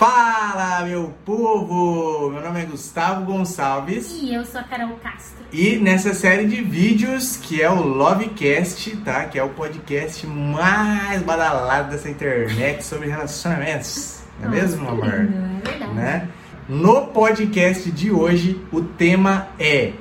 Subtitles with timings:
[0.00, 2.30] Fala, meu povo!
[2.30, 4.10] Meu nome é Gustavo Gonçalves.
[4.22, 5.44] E eu sou a Carol Castro.
[5.52, 9.26] E nessa série de vídeos, que é o Lovecast, tá?
[9.26, 14.22] Que é o podcast mais badalado dessa internet sobre relacionamentos.
[14.40, 15.06] Não é mesmo, amor?
[15.06, 15.92] É verdade.
[15.92, 16.28] Né?
[16.66, 19.92] No podcast de hoje, o tema é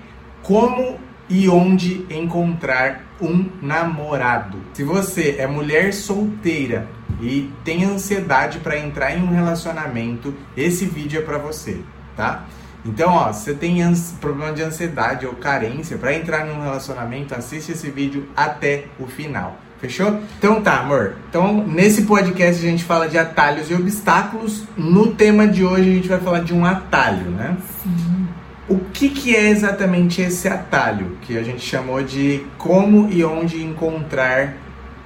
[0.41, 0.97] como
[1.27, 4.61] e onde encontrar um namorado.
[4.71, 6.87] Se você é mulher solteira
[7.21, 11.79] e tem ansiedade para entrar em um relacionamento, esse vídeo é para você,
[12.15, 12.45] tá?
[12.85, 13.81] Então, ó, se você tem
[14.21, 19.05] problema de ansiedade ou carência para entrar em um relacionamento, assiste esse vídeo até o
[19.05, 19.57] final.
[19.81, 20.19] Fechou?
[20.37, 21.15] Então tá, amor.
[21.29, 24.65] Então, nesse podcast a gente fala de atalhos e obstáculos.
[24.75, 27.57] No tema de hoje a gente vai falar de um atalho, né?
[27.81, 28.27] Sim.
[28.67, 33.63] O que, que é exatamente esse atalho que a gente chamou de como e onde
[33.63, 34.53] encontrar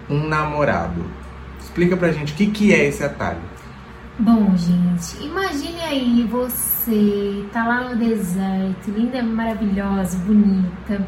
[0.10, 1.06] um namorado?
[1.74, 3.42] Explica pra gente o que, que é esse atalho.
[4.20, 11.04] Bom, gente, imagine aí você tá lá no deserto, linda, maravilhosa, bonita.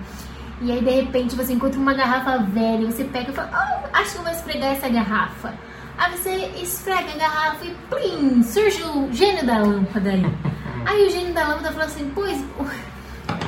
[0.59, 4.13] E aí de repente você encontra uma garrafa velha, você pega e fala, oh, acho
[4.13, 5.53] que eu vou esfregar essa garrafa.
[5.99, 10.25] Aí você esfrega a garrafa e plim, surge o gênio da lâmpada aí.
[10.83, 12.43] Aí o gênio da lâmpada fala assim, pois.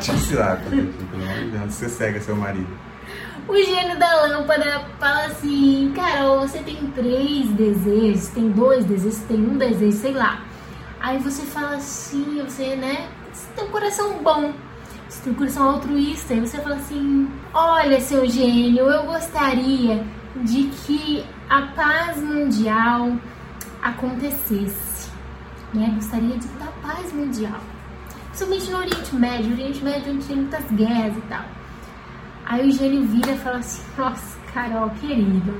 [0.01, 0.81] Tira lá, pelo
[1.23, 2.69] amor de Deus, você cega seu marido.
[3.47, 9.37] O gênio da lâmpada fala assim, Carol, você tem três desejos, tem dois desejos, tem
[9.37, 10.41] um desejo, sei lá.
[10.99, 14.51] Aí você fala assim, você, né, você tem um coração bom,
[15.07, 20.03] você tem um coração altruísta, e você fala assim, olha seu gênio, eu gostaria
[20.43, 23.13] de que a paz mundial
[23.81, 25.09] acontecesse,
[25.73, 27.61] né, gostaria de dar paz mundial.
[28.27, 31.56] Principalmente no Oriente Médio, Oriente Médio onde tem muitas guerras e tal.
[32.49, 35.53] Aí o gênio vira e fala assim: Nossa, Carol, querido,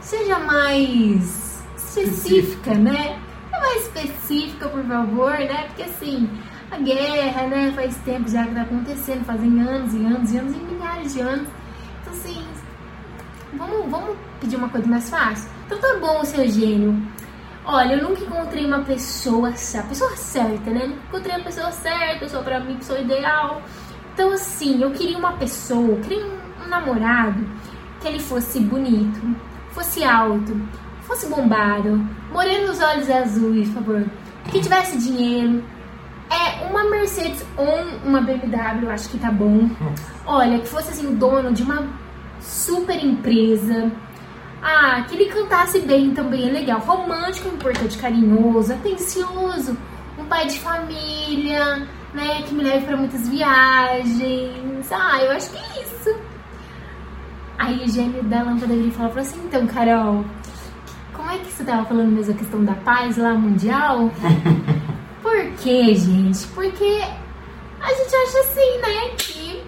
[0.00, 3.20] seja mais específica, né?
[3.52, 5.64] É mais específica, por favor, né?
[5.66, 6.30] Porque assim,
[6.70, 7.72] a guerra, né?
[7.76, 11.20] Faz tempo já que tá acontecendo, fazem anos e anos e anos e milhares de
[11.20, 11.48] anos.
[12.00, 12.42] Então, assim,
[13.52, 15.50] vamos, vamos pedir uma coisa mais fácil?
[15.66, 17.02] Então, tá bom, seu gênio.
[17.66, 20.86] Olha, eu nunca encontrei uma pessoa, a pessoa certa, né?
[20.86, 23.60] Nunca encontrei a pessoa certa, pessoa pra mim, pessoa ideal.
[24.18, 27.48] Então, assim, eu queria uma pessoa, eu queria um, um namorado
[28.00, 29.20] que ele fosse bonito,
[29.70, 30.60] fosse alto,
[31.02, 34.04] fosse bombado, moreno nos olhos azuis, por favor,
[34.50, 35.62] que tivesse dinheiro.
[36.28, 37.64] É uma Mercedes ou
[38.04, 39.70] uma BMW, acho que tá bom.
[40.26, 41.86] Olha, que fosse assim o dono de uma
[42.40, 43.88] super empresa.
[44.60, 46.80] Ah, que ele cantasse bem também é legal.
[46.80, 49.78] Romântico, importante, carinhoso, atencioso,
[50.18, 54.90] um pai de família, né, que me leve para muitas viagens.
[54.90, 56.16] Ah, eu acho que é isso.
[57.58, 60.24] Aí o gênio da lâmpada ele falou assim: então, Carol,
[61.12, 64.10] como é que você tava falando mesmo a questão da paz lá mundial?
[65.22, 66.46] Por quê, gente?
[66.48, 67.02] Porque
[67.80, 69.64] a gente acha assim, né, que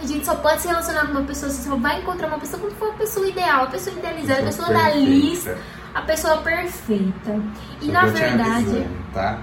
[0.00, 2.60] a gente só pode se relacionar com uma pessoa, você só vai encontrar uma pessoa
[2.60, 5.58] quando for a pessoa ideal, a pessoa idealizada, a pessoa, da lista,
[5.94, 7.40] a pessoa perfeita.
[7.80, 8.50] E Só na verdade.
[8.50, 9.38] avisando, tá?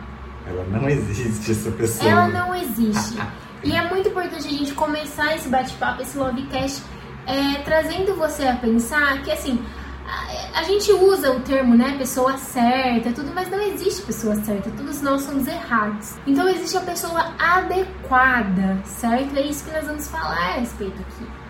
[0.52, 2.10] Ela não existe, essa pessoa.
[2.10, 3.18] Ela não existe.
[3.64, 6.84] E é muito importante a gente começar esse bate-papo, esse Lovecast,
[7.26, 9.64] é, trazendo você a pensar que, assim,
[10.06, 14.70] a, a, gente usa o termo, né, pessoa certa, tudo, mas não existe pessoa certa,
[14.72, 16.18] todos nós somos errados.
[16.26, 19.38] Então existe a pessoa adequada, certo?
[19.38, 21.42] É isso que nós vamos falar a respeito aqui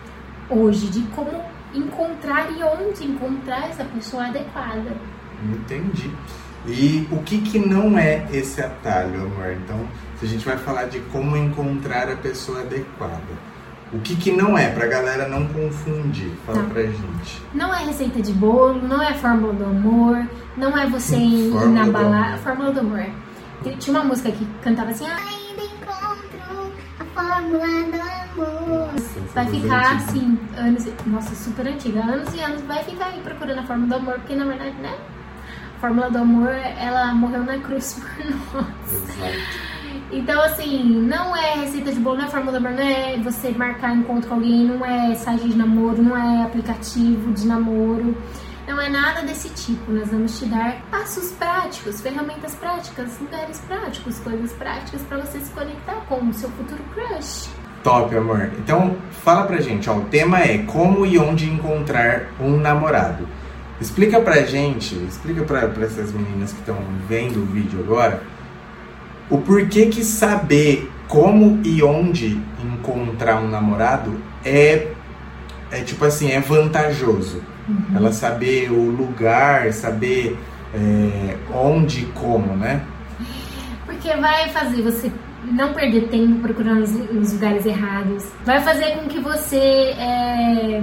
[0.50, 1.42] hoje, de como
[1.74, 4.96] encontrar e onde encontrar essa pessoa adequada.
[5.42, 6.10] Entendi.
[6.66, 9.52] E o que, que não é esse atalho, amor?
[9.64, 9.86] Então,
[10.18, 13.52] se a gente vai falar de como encontrar a pessoa adequada.
[13.92, 16.32] O que, que não é, pra galera não confundir?
[16.46, 16.68] Fala Tá.
[16.70, 17.42] pra gente.
[17.52, 21.84] Não é receita de bolo, não é fórmula do amor, não é você ir Fórmula
[21.86, 22.36] na balada.
[22.38, 23.04] Fórmula do amor.
[23.78, 28.88] Tinha uma música que cantava assim, ah, Ainda encontro a fórmula do amor.
[29.34, 30.08] vai ficar antigas.
[30.08, 33.94] assim, anos, nossa, super antiga, anos e anos, vai ficar aí procurando a fórmula do
[33.96, 34.94] amor, porque na verdade, né?
[35.82, 38.06] A fórmula do amor, ela morreu na cruz por
[38.54, 38.92] nós.
[38.92, 39.36] Exato.
[40.12, 43.50] Então, assim, não é receita de bolo, não é fórmula do amor, não é você
[43.50, 48.16] marcar encontro com alguém, não é site de namoro, não é aplicativo de namoro,
[48.68, 49.90] não é nada desse tipo.
[49.90, 55.50] Nós vamos te dar passos práticos, ferramentas práticas, lugares práticos, coisas práticas para você se
[55.50, 57.50] conectar com o seu futuro crush.
[57.82, 58.52] Top, amor.
[58.56, 59.96] Então, fala pra gente, ó.
[59.96, 63.26] O tema é como e onde encontrar um namorado.
[63.82, 68.22] Explica pra gente, explica pra, pra essas meninas que estão vendo o vídeo agora,
[69.28, 74.86] o porquê que saber como e onde encontrar um namorado é,
[75.72, 77.42] é tipo assim, é vantajoso.
[77.94, 80.38] Ela saber o lugar, saber
[80.72, 82.82] é, onde e como, né?
[83.84, 85.10] Porque vai fazer você
[85.50, 88.26] não perder tempo procurando nos lugares errados.
[88.44, 90.80] Vai fazer com que você é,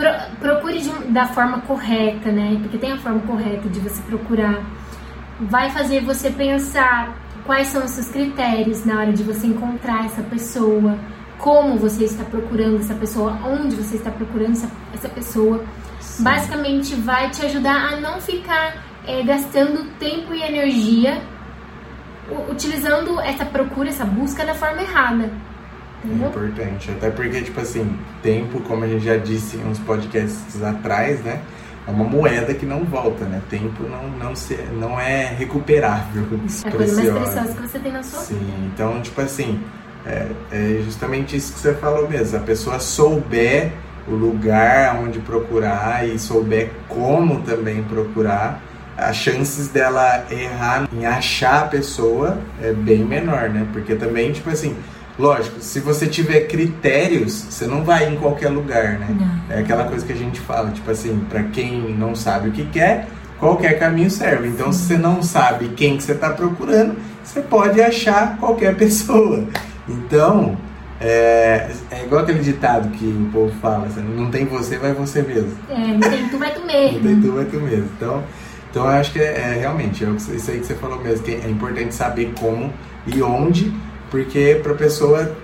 [0.00, 2.58] pro, procure de, da forma correta, né?
[2.62, 4.64] Porque tem a forma correta de você procurar.
[5.40, 7.14] Vai fazer você pensar
[7.44, 10.98] quais são os seus critérios na hora de você encontrar essa pessoa,
[11.38, 15.64] como você está procurando essa pessoa, onde você está procurando essa, essa pessoa.
[16.00, 16.24] Sim.
[16.24, 21.20] Basicamente, vai te ajudar a não ficar é, gastando tempo e energia
[22.48, 25.30] utilizando essa procura, essa busca da forma errada.
[26.04, 26.26] Entendeu?
[26.26, 26.90] É importante.
[26.90, 31.40] Até porque, tipo assim, tempo, como a gente já disse em uns podcasts atrás, né?
[31.86, 33.40] É uma moeda que não volta, né?
[33.48, 36.24] Tempo não, não, se, não é recuperável.
[36.64, 38.52] É a coisa mais preciosa que você tem na sua Sim, vida.
[38.52, 39.60] Sim, então, tipo assim,
[40.06, 42.38] é, é justamente isso que você falou mesmo.
[42.38, 43.72] A pessoa souber
[44.08, 48.60] o lugar onde procurar e souber como também procurar,
[48.96, 53.66] as chances dela errar em achar a pessoa é bem menor, né?
[53.72, 54.76] Porque também, tipo assim,
[55.20, 59.08] lógico, se você tiver critérios, você não vai em qualquer lugar, né?
[59.10, 59.56] Não.
[59.56, 62.64] É aquela coisa que a gente fala, tipo assim, para quem não sabe o que
[62.66, 63.06] quer,
[63.38, 64.48] qualquer caminho serve.
[64.48, 69.44] Então, se você não sabe quem que você está procurando, você pode achar qualquer pessoa.
[69.86, 70.56] Então,
[71.00, 75.22] é, é igual aquele ditado que o povo fala, assim, não tem você, vai você
[75.22, 75.52] mesmo.
[75.68, 76.98] É, não tem tu, vai tu mesmo.
[77.00, 77.88] não tem tu, vai tu mesmo.
[77.96, 78.24] Então,
[78.70, 81.32] então eu acho que é, é realmente, é isso aí que você falou mesmo, que
[81.32, 82.72] é importante saber como
[83.06, 83.72] e onde,
[84.10, 85.36] porque para a pessoa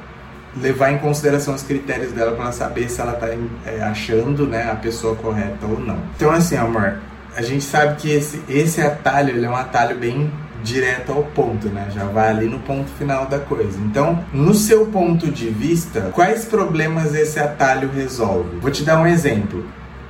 [0.61, 3.29] levar em consideração os critérios dela para saber se ela está
[3.71, 5.99] é, achando né, a pessoa correta ou não.
[6.17, 6.99] Então assim, amor,
[7.37, 10.31] a gente sabe que esse, esse atalho é um atalho bem
[10.63, 11.89] direto ao ponto, né?
[11.95, 13.79] Já vai ali no ponto final da coisa.
[13.79, 18.57] Então, no seu ponto de vista, quais problemas esse atalho resolve?
[18.59, 19.65] Vou te dar um exemplo.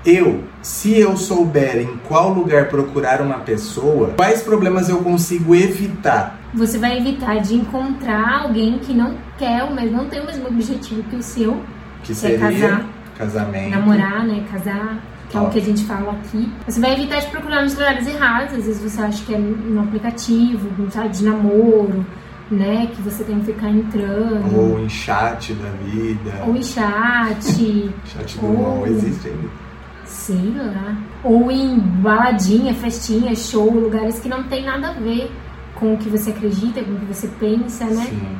[0.06, 6.38] Eu, se eu souber em qual lugar procurar uma pessoa, quais problemas eu consigo evitar?
[6.54, 11.02] Você vai evitar de encontrar alguém que não quer mesmo, não tem o mesmo objetivo
[11.02, 11.60] que o seu,
[12.04, 12.86] que, que é casar,
[13.18, 16.52] casamento, namorar, né, casar, que é o que a gente fala aqui.
[16.68, 19.80] Você vai evitar de procurar nos lugares errados, às vezes você acha que é no
[19.80, 20.70] aplicativo,
[21.10, 22.06] de namoro,
[22.48, 22.88] né?
[22.94, 24.56] Que você tem que ficar entrando.
[24.56, 26.44] Ou em chat da vida.
[26.46, 27.42] Ou em chat.
[28.06, 28.86] chat do ou...
[28.86, 29.65] existe ainda.
[30.06, 30.96] Sei lá.
[31.22, 35.30] Ou em baladinha, festinha, show, lugares que não tem nada a ver
[35.74, 38.06] com o que você acredita, com o que você pensa, né?
[38.06, 38.38] Sim.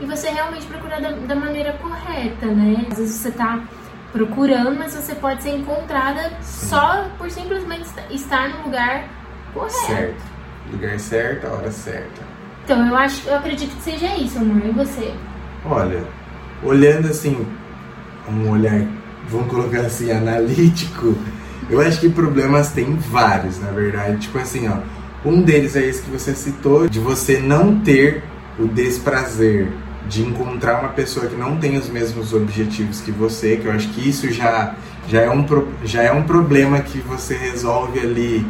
[0.00, 2.86] E você realmente procurar da, da maneira correta, né?
[2.90, 3.62] Às vezes você tá
[4.12, 6.66] procurando, mas você pode ser encontrada Sim.
[6.68, 9.08] só por simplesmente estar no lugar
[9.54, 9.86] correto.
[9.86, 10.32] Certo.
[10.72, 12.22] Lugar certo, a hora certa.
[12.64, 14.64] Então, eu acho, eu acredito que seja isso, amor.
[14.64, 15.14] E você?
[15.64, 16.04] Olha,
[16.62, 17.46] olhando assim,
[18.28, 18.86] um olhar
[19.32, 21.16] vamos colocar assim, analítico,
[21.70, 24.18] eu acho que problemas tem vários, na verdade.
[24.18, 24.78] Tipo assim, ó,
[25.28, 28.22] um deles é esse que você citou, de você não ter
[28.58, 29.68] o desprazer
[30.08, 33.88] de encontrar uma pessoa que não tem os mesmos objetivos que você, que eu acho
[33.90, 34.74] que isso já,
[35.08, 35.46] já, é, um,
[35.84, 38.44] já é um problema que você resolve ali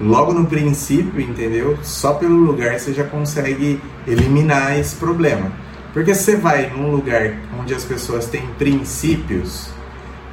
[0.00, 1.78] logo no princípio, entendeu?
[1.82, 5.52] Só pelo lugar você já consegue eliminar esse problema.
[5.92, 9.68] Porque você vai num lugar onde as pessoas têm princípios,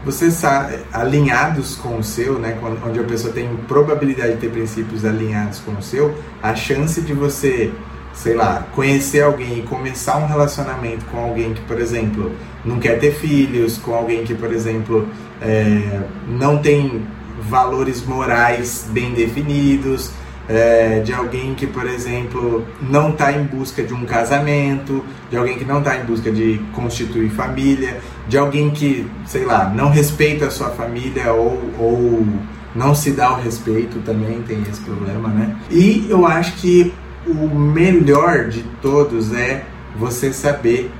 [0.03, 5.05] você sabe, alinhados com o seu, né, onde a pessoa tem probabilidade de ter princípios
[5.05, 7.71] alinhados com o seu, a chance de você,
[8.13, 12.31] sei lá, conhecer alguém e começar um relacionamento com alguém que, por exemplo,
[12.65, 15.07] não quer ter filhos, com alguém que, por exemplo,
[15.41, 17.05] é, não tem
[17.41, 20.11] valores morais bem definidos,
[20.51, 25.57] é, de alguém que, por exemplo, não está em busca de um casamento, de alguém
[25.57, 30.47] que não está em busca de constituir família, de alguém que, sei lá, não respeita
[30.47, 32.27] a sua família ou, ou
[32.75, 35.55] não se dá o respeito, também tem esse problema, né?
[35.69, 36.93] E eu acho que
[37.25, 39.63] o melhor de todos é
[39.95, 40.91] você saber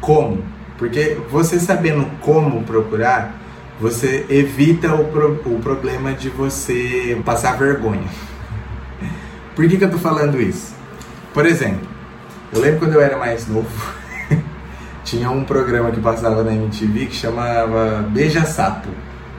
[0.00, 0.42] como.
[0.78, 3.34] Porque você sabendo como procurar,
[3.78, 8.06] você evita o, pro, o problema de você passar vergonha.
[9.56, 10.74] Por que, que eu tô falando isso?
[11.32, 11.88] Por exemplo,
[12.52, 13.66] eu lembro quando eu era mais novo,
[15.02, 18.90] tinha um programa que passava na MTV que chamava Beija Sapo.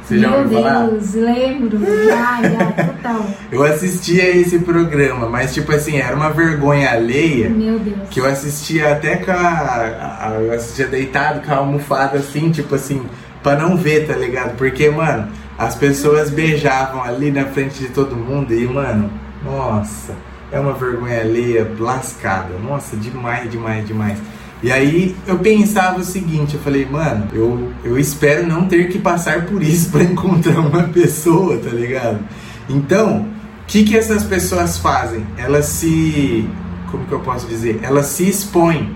[0.01, 0.79] Você já ouviu falar?
[0.85, 1.79] Meu Deus, lembro.
[2.07, 3.27] Já, já, total.
[3.51, 7.49] eu assistia esse programa, mas tipo assim, era uma vergonha alheia.
[7.49, 8.09] Meu Deus.
[8.09, 12.73] Que eu assistia até com a, a, Eu assistia deitado com a almofada assim, tipo
[12.73, 13.05] assim,
[13.43, 14.55] pra não ver, tá ligado?
[14.55, 20.15] Porque, mano, as pessoas beijavam ali na frente de todo mundo e, mano nossa,
[20.51, 22.57] é uma vergonha alheia lascada.
[22.57, 24.17] Nossa, demais, demais, demais.
[24.63, 28.97] E aí eu pensava o seguinte, eu falei, mano, eu, eu espero não ter que
[28.97, 32.19] passar por isso para encontrar uma pessoa, tá ligado?
[32.67, 33.27] Então,
[33.67, 35.25] que, que essas pessoas fazem?
[35.37, 36.49] Elas se.
[36.89, 37.81] Como que eu posso dizer?
[37.83, 38.95] Elas se expõem.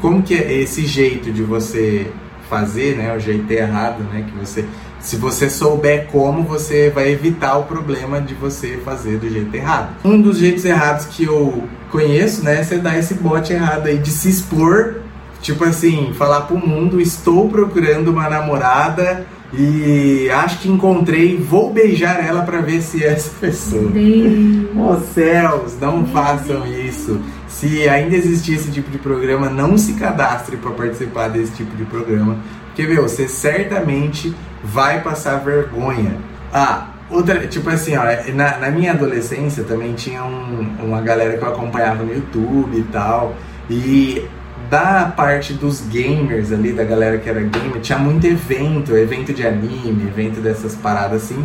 [0.00, 2.12] Como que é esse jeito de você
[2.48, 3.16] fazer, né?
[3.16, 4.26] O jeito errado, né?
[4.28, 4.66] Que você.
[5.02, 9.96] Se você souber como, você vai evitar o problema de você fazer do jeito errado.
[10.04, 12.60] Um dos jeitos errados que eu conheço, né?
[12.60, 14.94] É você dar esse bote errado aí de se expor.
[15.40, 22.24] Tipo assim, falar pro mundo, estou procurando uma namorada e acho que encontrei, vou beijar
[22.24, 23.90] ela para ver se é essa pessoa.
[23.90, 24.66] Deus.
[24.76, 27.20] Oh céus, não façam isso.
[27.48, 31.84] Se ainda existir esse tipo de programa, não se cadastre para participar desse tipo de
[31.84, 32.38] programa.
[32.74, 36.16] Porque, meu, você certamente vai passar vergonha.
[36.52, 38.02] Ah, outra, tipo assim, ó,
[38.34, 42.82] na, na minha adolescência também tinha um- uma galera que eu acompanhava no YouTube e
[42.84, 43.34] tal.
[43.68, 44.24] E
[44.70, 49.46] da parte dos gamers ali, da galera que era gamer, tinha muito evento, evento de
[49.46, 51.44] anime, evento dessas paradas assim.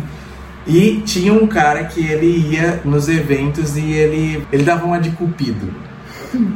[0.66, 5.10] E tinha um cara que ele ia nos eventos e ele, ele dava uma de
[5.10, 5.72] cupido.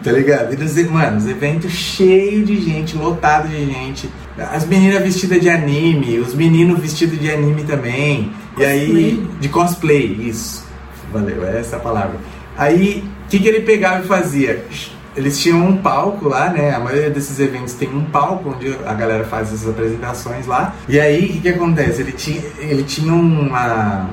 [0.02, 0.52] Tá ligado?
[0.52, 4.10] E nos, mano, os eventos cheios de gente, lotado de gente.
[4.38, 8.32] As meninas vestidas de anime, os meninos vestidos de anime também.
[8.58, 10.66] E aí, de cosplay, isso.
[11.12, 12.18] Valeu, é essa a palavra.
[12.56, 14.64] Aí, o que, que ele pegava e fazia?
[15.14, 16.74] Eles tinham um palco lá, né?
[16.74, 20.74] A maioria desses eventos tem um palco onde a galera faz essas apresentações lá.
[20.88, 22.00] E aí, o que, que acontece?
[22.00, 24.08] Ele tinha, ele tinha uma,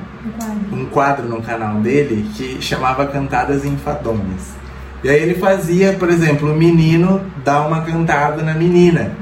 [0.70, 4.60] um quadro no canal dele que chamava Cantadas Enfadonhas.
[5.02, 9.12] E aí ele fazia, por exemplo, o menino dar uma cantada na menina.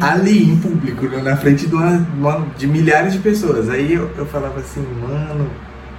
[0.00, 3.68] Ali, em público, né, na frente de, uma- de milhares de pessoas.
[3.68, 5.48] Aí eu, eu falava assim, mano,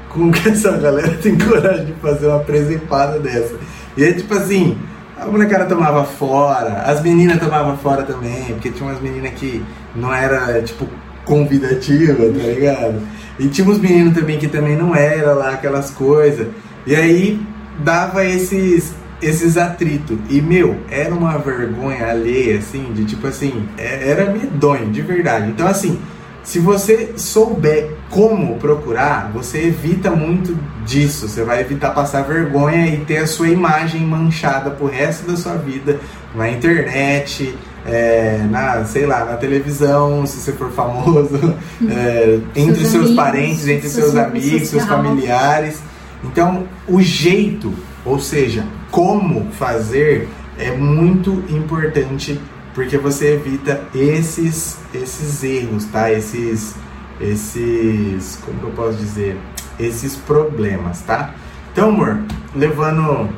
[0.10, 3.56] como que essa galera tem coragem de fazer uma presepada dessa?
[3.98, 4.78] E aí, tipo assim,
[5.20, 9.64] a molecada tomava fora, as meninas tomavam fora também, porque tinha umas meninas que
[9.96, 10.88] não era, tipo,
[11.26, 13.02] convidativa, tá ligado?
[13.38, 16.48] E tinha uns meninos também que também não era lá aquelas coisas.
[16.88, 17.40] E aí
[17.80, 18.94] dava esses
[19.26, 20.18] esses atritos.
[20.30, 25.50] E meu, era uma vergonha alheia assim, de tipo assim, é- era medonho, de verdade.
[25.50, 26.00] Então assim,
[26.44, 30.56] se você souber como procurar, você evita muito
[30.86, 31.28] disso.
[31.28, 35.56] Você vai evitar passar vergonha e ter a sua imagem manchada pro resto da sua
[35.56, 36.00] vida
[36.36, 37.56] na internet,
[37.86, 41.56] é, na, sei lá, na televisão, se você for famoso,
[41.90, 45.80] é, entre Seus seus amigos, parentes, entre seus seus amigos, seus familiares.
[46.24, 47.74] Então, o jeito,
[48.06, 52.40] ou seja, como fazer é muito importante
[52.74, 56.12] porque você evita esses esses erros, tá?
[56.12, 56.76] Esses
[57.20, 59.38] esses, como eu posso dizer,
[59.80, 61.34] esses problemas, tá?
[61.72, 62.20] Então, amor,
[62.56, 63.30] levando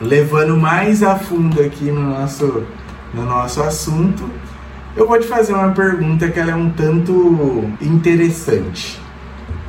[0.00, 2.64] levando mais a fundo aqui no nosso
[3.12, 4.28] no nosso assunto,
[4.96, 8.99] eu vou te fazer uma pergunta que ela é um tanto interessante.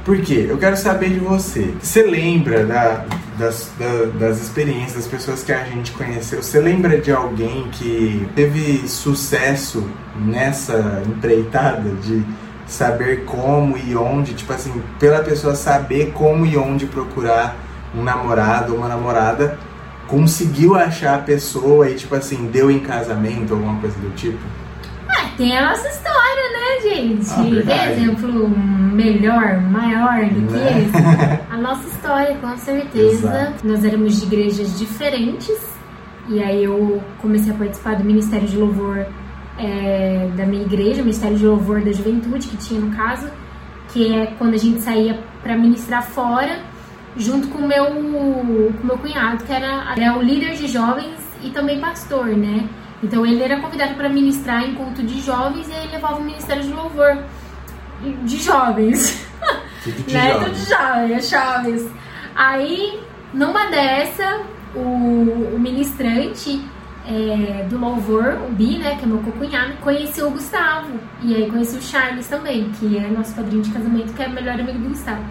[0.03, 0.47] Por quê?
[0.49, 1.73] Eu quero saber de você.
[1.79, 3.05] Você lembra da-
[3.37, 6.41] das, da- das experiências das pessoas que a gente conheceu?
[6.41, 12.23] Você lembra de alguém que teve sucesso nessa empreitada de
[12.65, 14.33] saber como e onde?
[14.33, 17.55] Tipo assim, pela pessoa saber como e onde procurar
[17.95, 19.57] um namorado ou uma namorada,
[20.07, 24.39] conseguiu achar a pessoa e, tipo assim, deu em casamento, alguma coisa do tipo?
[25.41, 27.71] Tem a nossa história, né, gente?
[27.71, 30.83] Ah, exemplo melhor, maior do que Né?
[30.83, 31.41] esse?
[31.51, 33.27] A nossa história, com certeza.
[33.27, 33.67] Exato.
[33.67, 35.57] Nós éramos de igrejas diferentes.
[36.29, 39.03] E aí eu comecei a participar do Ministério de Louvor
[39.57, 43.27] é, da minha igreja, Ministério de Louvor da Juventude, que tinha no caso,
[43.91, 46.59] que é quando a gente saía para ministrar fora,
[47.17, 51.17] junto com o meu, com o meu cunhado, que era, era o líder de jovens
[51.41, 52.69] e também pastor, né?
[53.03, 56.63] Então ele era convidado para ministrar em culto de jovens e aí levava o Ministério
[56.63, 57.17] de Louvor
[58.23, 59.27] de jovens.
[59.83, 60.33] Tudo de né?
[60.33, 60.43] jovem.
[60.43, 61.91] Tudo de jovens, jovens.
[62.35, 62.99] Aí,
[63.33, 64.41] numa dessa,
[64.75, 64.79] o,
[65.55, 66.63] o ministrante
[67.05, 70.99] é, do louvor, o Bi, né, que é meu cunhado, conheceu o Gustavo.
[71.21, 74.31] E aí conheci o Charles também, que é nosso padrinho de casamento, que é o
[74.31, 75.23] melhor amigo do Gustavo.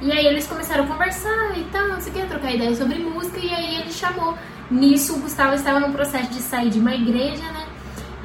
[0.00, 2.98] E aí eles começaram a conversar e tal, não sei o que, trocar ideias sobre
[2.98, 4.36] música, e aí ele chamou.
[4.70, 7.66] Nisso, o Gustavo estava num processo de sair de uma igreja, né?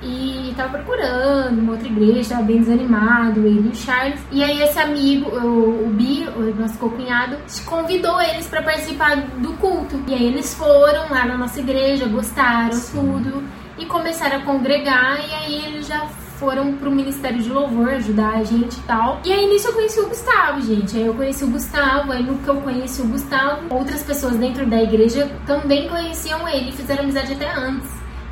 [0.04, 4.20] E tava procurando uma outra igreja, tava bem desanimado, ele e o Charles.
[4.32, 9.54] E aí esse amigo, o, o Bi, o nosso co-cunhado, convidou eles para participar do
[9.54, 10.00] culto.
[10.08, 13.00] E aí eles foram lá na nossa igreja, gostaram Sim.
[13.00, 13.44] tudo
[13.80, 15.20] e começaram a congregar.
[15.28, 16.06] E aí eles já
[16.40, 19.20] foram pro Ministério de Louvor ajudar a gente e tal.
[19.26, 20.98] E aí nisso eu conheci o Gustavo, gente.
[20.98, 24.66] Aí eu conheci o Gustavo, aí no que eu conheci o Gustavo, outras pessoas dentro
[24.66, 27.90] da igreja também conheciam ele, fizeram amizade até antes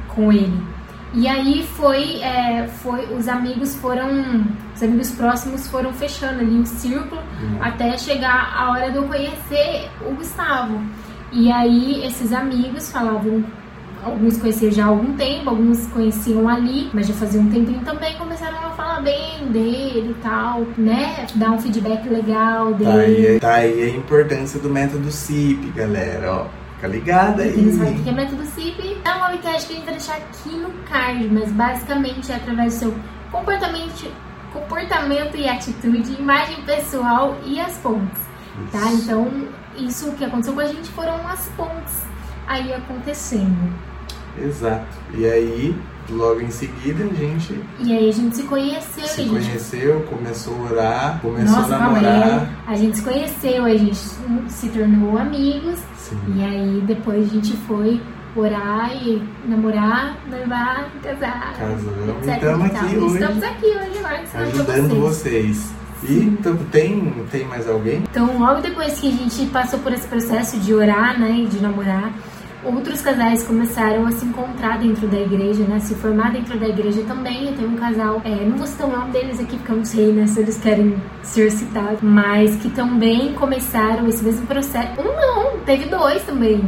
[0.08, 0.62] com ele.
[1.14, 4.46] E aí foi, é, foi os amigos foram,
[4.76, 7.58] os amigos próximos foram fechando ali um círculo Hum.
[7.62, 10.82] até chegar a hora de eu conhecer o Gustavo.
[11.32, 13.44] E aí esses amigos falavam,
[14.04, 18.16] alguns conheciam já há algum tempo, alguns conheciam ali, mas já fazia um tempinho também,
[18.18, 21.26] começaram a falar bem dele e tal, né?
[21.36, 23.40] Dar um feedback legal Tá aí, dele.
[23.40, 26.46] tá aí a importância do método CIP, galera, ó.
[26.76, 27.72] Fica ligada aí.
[27.74, 30.50] Sabe o que é método CIP, é um webcast que a gente vai deixar aqui
[30.58, 32.96] no card, mas basicamente é através do seu
[33.32, 34.12] comportamento,
[34.52, 38.22] comportamento e atitude, imagem pessoal e as pontes,
[38.72, 38.92] tá?
[38.92, 39.28] Então,
[39.78, 42.04] isso que aconteceu com a gente foram as pontes
[42.46, 43.74] aí acontecendo.
[44.42, 44.98] Exato.
[45.16, 45.76] E aí,
[46.10, 50.56] logo em seguida, a gente E aí a gente se conheceu, se gente conheceu, começou
[50.56, 52.50] a orar, começou Nossa, a namorar.
[52.68, 53.98] A gente se conheceu, a gente
[54.48, 55.80] se tornou amigos.
[55.98, 56.18] Sim.
[56.36, 58.02] E aí depois a gente foi
[58.36, 61.54] orar e namorar, noivar, casar.
[61.58, 62.28] Casamos.
[62.28, 63.14] estamos aqui hoje.
[63.14, 65.58] Estamos aqui hoje agora Ajudando vocês.
[65.58, 65.74] vocês.
[66.10, 68.04] E então, tem, tem mais alguém?
[68.10, 71.62] Então, logo depois que a gente passou por esse processo de orar, né, e de
[71.62, 72.12] namorar,
[72.66, 77.04] outros casais começaram a se encontrar dentro da igreja, né, se formar dentro da igreja
[77.04, 77.48] também.
[77.48, 79.86] Eu tenho um casal, é, não vou citar o nome deles aqui porque eu não
[79.86, 85.02] sei, né, se eles querem ser citados, mas que também começaram esse mesmo processo.
[85.02, 86.64] Um não, teve dois também.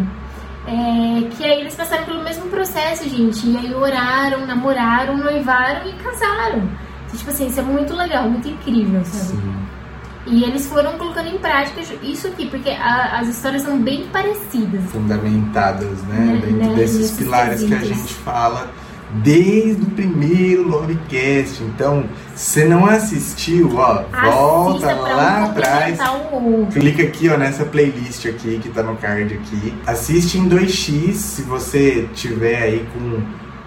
[0.67, 3.47] É, que aí eles passaram pelo mesmo processo, gente.
[3.47, 6.63] E aí oraram, namoraram, noivaram e casaram.
[7.05, 9.64] Então, tipo assim, isso é muito legal, muito incrível, sabe?
[10.27, 14.81] E eles foram colocando em prática isso aqui, porque a- as histórias são bem parecidas.
[14.91, 16.17] Fundamentadas, né?
[16.17, 18.71] Né, Dentro né, desses pilares que a gente fala
[19.23, 21.61] desde o primeiro Lovecast.
[21.63, 22.05] Então,
[22.35, 25.99] se não assistiu, ó, volta Assista pra lá um atrás.
[26.73, 29.73] Clica aqui, ó, nessa playlist aqui que tá no card aqui.
[29.85, 33.21] Assiste em 2x se você tiver aí com,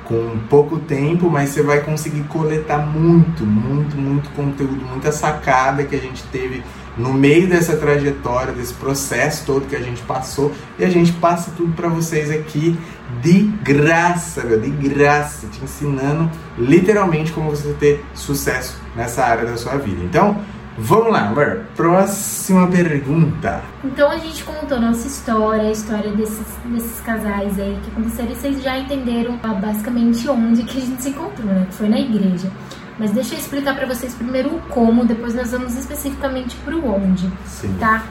[0.08, 5.94] com pouco tempo, mas você vai conseguir coletar muito, muito, muito conteúdo, muita sacada que
[5.94, 6.64] a gente teve
[6.96, 10.50] no meio dessa trajetória, desse processo todo que a gente passou.
[10.78, 12.76] E a gente passa tudo pra vocês aqui
[13.22, 19.56] de graça, meu, de graça, te ensinando literalmente como você ter sucesso nessa área da
[19.56, 20.02] sua vida.
[20.02, 20.40] Então,
[20.80, 21.64] Vamos lá, amor.
[21.74, 23.62] Próxima pergunta.
[23.82, 28.36] Então a gente contou nossa história, a história desses, desses casais aí que aconteceram e
[28.36, 31.66] vocês já entenderam ah, basicamente onde que a gente se encontrou, né?
[31.68, 32.48] Que foi na igreja.
[32.96, 37.28] Mas deixa eu explicar pra vocês primeiro o como, depois nós vamos especificamente pro onde,
[37.44, 37.76] Sim.
[37.80, 38.04] tá?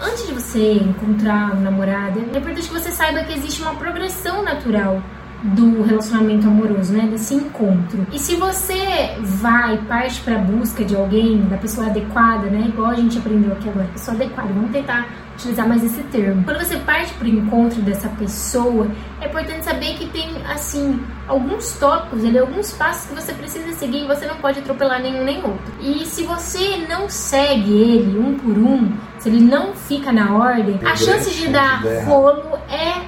[0.00, 4.42] Antes de você encontrar um namorado, é importante que você saiba que existe uma progressão
[4.42, 5.00] natural
[5.42, 7.06] do relacionamento amoroso, né?
[7.10, 8.06] Desse encontro.
[8.12, 12.66] E se você vai, parte pra busca de alguém, da pessoa adequada, né?
[12.68, 16.42] Igual a gente aprendeu aqui agora, pessoa adequada, vamos tentar utilizar mais esse termo.
[16.42, 18.88] Quando você parte pro encontro dessa pessoa,
[19.20, 24.02] é importante saber que tem, assim, alguns tópicos, ali, alguns passos que você precisa seguir
[24.02, 25.72] e você não pode atropelar nenhum nem outro.
[25.80, 30.80] E se você não segue ele um por um, se ele não fica na ordem,
[30.84, 33.02] a chance de dar rolo é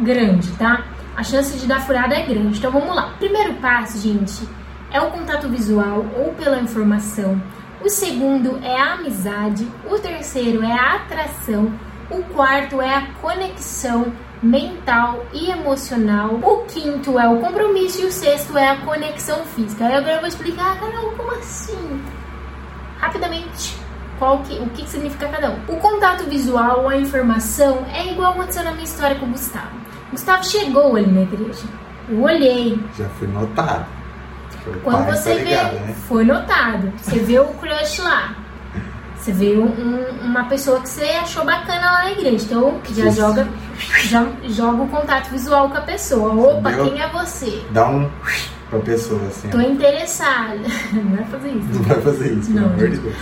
[0.00, 0.84] grande, tá?
[1.16, 2.58] A chance de dar furada é grande.
[2.58, 3.14] Então vamos lá.
[3.18, 4.48] Primeiro passo, gente,
[4.90, 7.40] é o contato visual ou pela informação.
[7.82, 9.66] O segundo é a amizade.
[9.90, 11.72] O terceiro é a atração.
[12.10, 16.34] O quarto é a conexão mental e emocional.
[16.42, 19.86] O quinto é o compromisso e o sexto é a conexão física.
[19.86, 22.02] Aí agora eu vou explicar, Carol, como assim?
[22.98, 23.76] Rapidamente,
[24.18, 25.58] qual que, o que significa cada um.
[25.68, 29.82] O contato visual ou a informação é igual aconteceu na minha história com o Gustavo.
[30.12, 31.64] Gustavo chegou ali na igreja.
[32.08, 32.78] Eu olhei.
[32.96, 33.86] Já foi notado.
[34.64, 35.94] Foi Quando pai, você tá vê, ligado, né?
[36.06, 36.92] foi notado.
[36.98, 38.34] Você vê o crush lá.
[39.16, 42.44] Você vê um- um- uma pessoa que você achou bacana lá na igreja.
[42.44, 43.16] Então já Isso.
[43.16, 43.48] joga,
[44.04, 46.32] já joga o contato visual com a pessoa.
[46.34, 46.92] Opa, Entendeu?
[46.92, 47.62] quem é você?
[47.70, 48.10] Dá um
[48.68, 49.48] pra pessoa assim.
[49.48, 50.58] Tô interessada.
[50.92, 51.68] Não vai fazer isso.
[51.72, 52.96] Não vai fazer isso, pelo amor de.
[52.98, 53.14] Deus.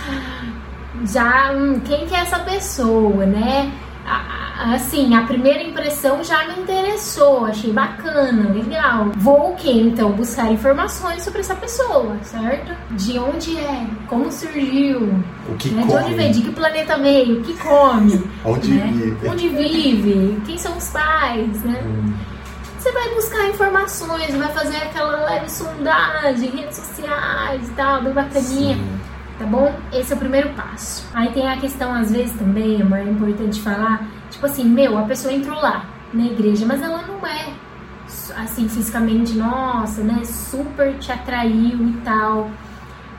[1.05, 3.71] já hum, quem que é essa pessoa, né?
[4.05, 9.11] Assim, a primeira impressão já me interessou, achei bacana, legal.
[9.17, 10.11] Vou o que então?
[10.11, 12.71] Buscar informações sobre essa pessoa, certo?
[12.91, 15.01] De onde é, como surgiu,
[15.49, 15.81] O que né?
[15.83, 18.87] de onde come, veio, de que planeta veio, o que come, onde né?
[18.93, 19.27] vive.
[19.29, 21.81] onde vive, quem são os pais, né?
[21.83, 22.13] Hum,
[22.77, 28.75] Você vai buscar informações, vai fazer aquela leve sondagem, redes sociais e tal, bem bacaninha
[28.75, 28.99] sim.
[29.41, 29.73] Tá bom?
[29.91, 31.03] Esse é o primeiro passo.
[31.15, 35.03] Aí tem a questão, às vezes, também, amor, é importante falar, tipo assim, meu, a
[35.03, 37.53] pessoa entrou lá na igreja, mas ela não é
[38.35, 42.51] assim, fisicamente, nossa, né, super te atraiu e tal.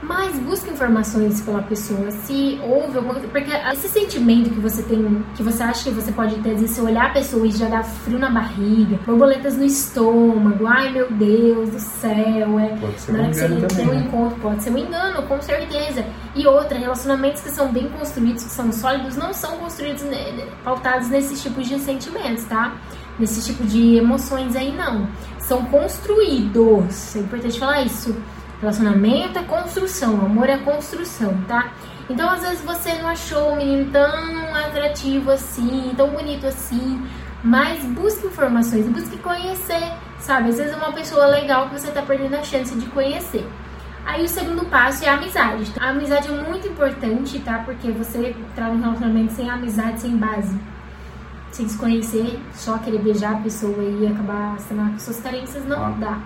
[0.03, 5.25] Mas busque informações pela pessoa, se houve alguma coisa, porque esse sentimento que você tem,
[5.37, 7.83] que você acha que você pode ter, vezes, se olhar a pessoa e já dá
[7.83, 12.77] frio na barriga, borboletas no estômago, ai meu Deus do céu, é.
[12.81, 14.07] Pode ser na um você engano tem também, um né?
[14.07, 16.05] encontro, pode ser um engano, com certeza.
[16.35, 21.09] E outra, relacionamentos que são bem construídos, que são sólidos, não são construídos, né, pautados
[21.09, 22.75] nesses tipos de sentimentos, tá?
[23.19, 25.07] Nesse tipo de emoções aí, não.
[25.39, 27.15] São construídos.
[27.15, 28.17] É importante falar isso.
[28.63, 31.73] Relacionamento é construção, amor é construção, tá?
[32.09, 37.05] Então, às vezes você não achou o menino tão atrativo assim, tão bonito assim,
[37.43, 40.51] mas busque informações, busque conhecer, sabe?
[40.51, 43.45] Às vezes é uma pessoa legal que você tá perdendo a chance de conhecer.
[44.07, 45.73] Aí o segundo passo é a amizade.
[45.81, 47.63] A amizade é muito importante, tá?
[47.65, 50.57] Porque você entrar num relacionamento sem amizade, sem base,
[51.51, 55.85] sem se conhecer, só querer beijar a pessoa e acabar sanar com suas carências, não
[55.85, 55.95] Ah.
[55.99, 56.19] dá.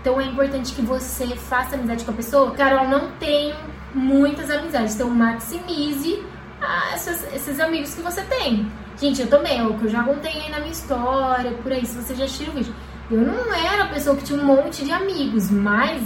[0.00, 2.50] Então é importante que você faça amizade com a pessoa.
[2.52, 3.54] Carol, não tenho
[3.94, 6.22] muitas amizades, então maximize
[6.62, 8.70] ah, essas- esses amigos que você tem.
[9.00, 11.86] Gente, eu também, é o que eu já contei aí na minha história, por aí,
[11.86, 12.74] se você já assistiu o vídeo.
[13.10, 16.02] Eu não era a pessoa que tinha um monte de amigos, mas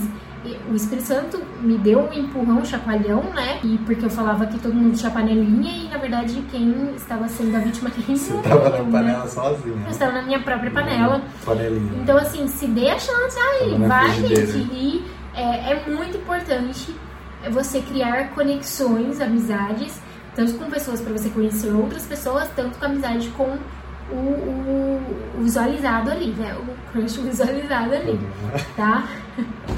[0.70, 3.58] o Espírito Santo me deu um empurrão, um chacoalhão, né?
[3.64, 7.56] E porque eu falava que todo mundo tinha panelinha e na verdade quem estava sendo
[7.56, 8.90] a vítima quem Você não tava eu, na né?
[8.92, 9.82] panela sozinha.
[9.84, 11.22] Eu estava na minha própria panela.
[11.44, 11.92] Panelinha.
[12.02, 14.58] Então, assim, se dê a chance aí, vai, gente.
[14.72, 15.04] E
[15.34, 16.94] é, é muito importante
[17.50, 20.00] você criar conexões, amizades,
[20.34, 23.56] tanto com pessoas para você conhecer outras pessoas, tanto com amizade com
[24.10, 25.02] o, o-
[25.38, 26.54] o visualizado ali, né?
[26.58, 28.18] O crush visualizado ali,
[28.76, 29.04] tá?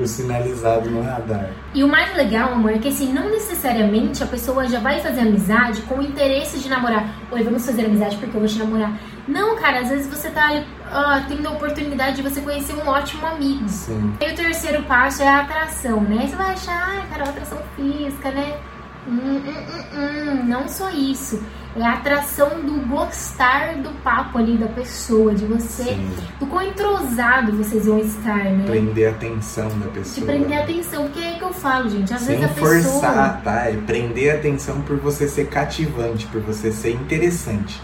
[0.00, 1.50] O sinalizado no radar.
[1.74, 5.20] E o mais legal, amor, é que assim, não necessariamente a pessoa já vai fazer
[5.20, 7.06] amizade com o interesse de namorar.
[7.30, 8.98] Oi, vamos fazer amizade porque eu vou te namorar.
[9.28, 12.88] Não, cara, às vezes você tá ali, ó, tendo a oportunidade de você conhecer um
[12.88, 13.68] ótimo amigo.
[13.68, 14.14] Sim.
[14.20, 16.26] E o terceiro passo é a atração, né?
[16.26, 18.58] Você vai achar, ai, Carol, atração física, né?
[19.06, 21.42] Hum, hum, hum, hum, não só isso.
[21.74, 26.10] É a atração do gostar do papo ali da pessoa, de você, Sim.
[26.38, 28.64] do quão entrosado vocês vão estar, né?
[28.66, 30.26] Prender a atenção da De pessoa.
[30.26, 32.12] prender a atenção, porque é que eu falo, gente.
[32.12, 32.82] Às Sem vezes a pessoa.
[33.00, 33.64] forçar, tá?
[33.70, 37.80] É prender a atenção por você ser cativante, por você ser interessante.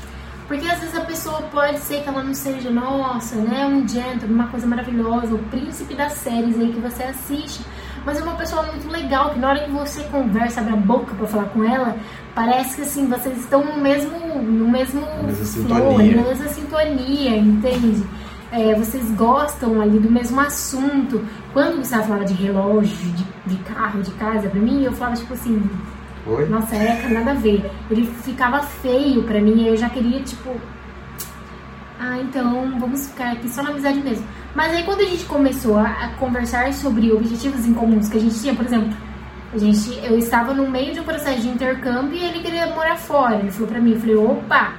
[0.47, 4.35] Porque às vezes a pessoa pode ser que ela não seja, nossa, né, um gentleman,
[4.35, 7.61] uma coisa maravilhosa, o príncipe das séries aí que você assiste.
[8.09, 11.15] Mas é uma pessoa muito legal, que na hora que você conversa, abre a boca
[11.15, 11.95] pra falar com ela,
[12.35, 15.03] parece que assim, vocês estão no mesmo, no mesmo
[15.35, 16.17] sintonia.
[16.17, 18.03] na mesma sintonia, entende?
[18.51, 21.23] É, vocês gostam ali do mesmo assunto.
[21.53, 25.35] Quando Gustavo falava de relógio, de, de carro, de casa, pra mim, eu falava tipo
[25.35, 25.63] assim,
[26.27, 26.49] Oi?
[26.49, 27.71] nossa, Eca, nada a ver.
[27.91, 30.49] Ele ficava feio pra mim, aí eu já queria, tipo.
[32.01, 34.25] Ah, então vamos ficar aqui só na amizade mesmo.
[34.55, 38.21] Mas aí quando a gente começou a, a conversar sobre objetivos em comuns que a
[38.21, 38.97] gente tinha, por exemplo,
[39.53, 42.97] a gente, eu estava no meio de um processo de intercâmbio e ele queria morar
[42.97, 43.37] fora.
[43.37, 44.73] Ele falou pra mim, eu falei, opa,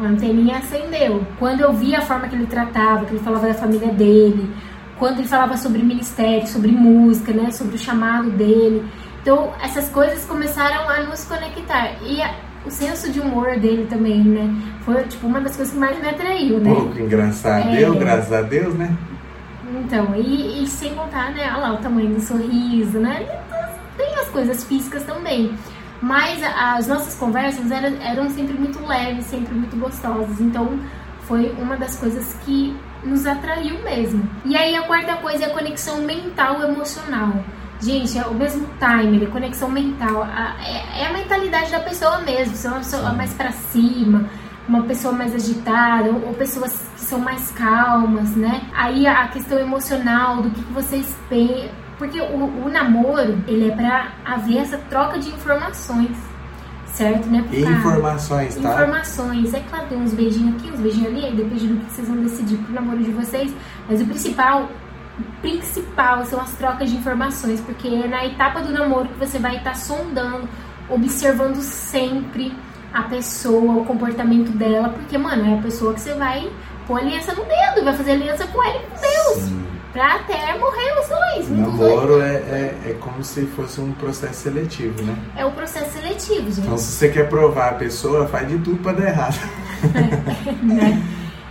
[0.00, 1.26] a anteninha acendeu.
[1.38, 4.48] Quando eu vi a forma que ele tratava, que ele falava da família dele,
[4.98, 8.86] quando ele falava sobre ministério, sobre música, né, sobre o chamado dele.
[9.20, 11.96] Então, essas coisas começaram a nos conectar.
[12.02, 15.80] E a- o senso de humor dele também, né, foi tipo uma das coisas que
[15.80, 16.74] mais me atraiu, né?
[16.74, 17.68] Pouco engraçado.
[17.68, 17.84] É.
[17.84, 18.96] Eu, graças a Deus, né?
[19.80, 23.26] Então, e, e sem contar, né, olha lá, o tamanho do sorriso, né?
[23.96, 25.54] Tem as coisas físicas também.
[26.00, 30.40] Mas as nossas conversas eram, eram sempre muito leves, sempre muito gostosas.
[30.40, 30.80] Então,
[31.22, 34.28] foi uma das coisas que nos atraiu mesmo.
[34.44, 37.32] E aí, a quarta coisa é a conexão mental emocional.
[37.82, 40.22] Gente, é o mesmo timer, a conexão mental.
[40.22, 42.54] a- é, é a mentalidade da pessoa mesmo.
[42.54, 44.24] Se é uma pessoa mais pra cima,
[44.68, 48.62] uma pessoa mais agitada, ou, ou pessoas que são mais calmas, né?
[48.74, 51.70] Aí a questão emocional, do que, que vocês pensam.
[51.98, 56.16] Porque o, o namoro, ele é pra haver essa troca de informações,
[56.86, 57.28] certo?
[57.28, 57.44] Né?
[57.52, 58.60] Informações, tá?
[58.74, 59.54] informações.
[59.54, 62.16] É claro, tem uns beijinhos aqui, uns beijinhos ali, aí depende do que vocês vão
[62.18, 63.52] decidir pro namoro de vocês.
[63.88, 64.68] Mas o principal,
[65.40, 69.56] principal são as trocas de informações, porque é na etapa do namoro que você vai
[69.56, 70.48] estar sondando,
[70.88, 72.54] observando sempre
[72.92, 76.50] a pessoa, o comportamento dela, porque, mano, é a pessoa que você vai
[76.86, 79.44] pôr aliança no dedo, vai fazer aliança com ela e com Deus.
[79.48, 79.66] Sim.
[79.92, 81.48] Pra até morrer os dois.
[81.50, 82.22] muitos Namoro dois.
[82.24, 82.34] é,
[82.86, 85.14] é, é como se fosse um processo seletivo, né?
[85.36, 86.60] É o processo seletivo, gente.
[86.60, 89.38] Então, se você quer provar a pessoa, faz de tudo pra dar errado.
[90.62, 91.02] né?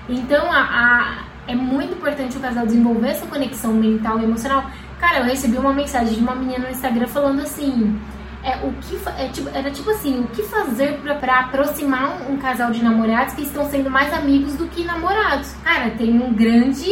[0.09, 4.65] Então, a, a- é muito importante o casal desenvolver essa conexão mental e emocional.
[4.99, 7.99] Cara, eu recebi uma mensagem de uma menina no Instagram falando assim.
[8.43, 12.33] É, o que, é, tipo- era tipo assim, o que fazer pra, pra aproximar um,
[12.33, 15.51] um casal de namorados que estão sendo mais amigos do que namorados?
[15.63, 16.89] Cara, tem um grande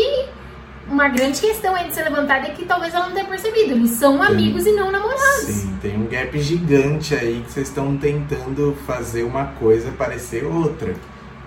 [0.88, 3.72] uma grande questão aí de ser levantada é que talvez ela não tenha percebido.
[3.74, 5.46] Eles são amigos e não namorados.
[5.46, 10.96] Sim, tem um gap gigante aí que vocês estão tentando fazer uma coisa parecer outra.